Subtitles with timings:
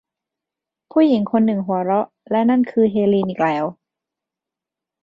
[0.91, 3.65] ผู้หญิงคนหนึ่งหัวเราะ และนั่นคือเฮลีนอีกแล้ว